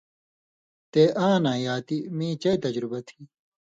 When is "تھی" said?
3.07-3.19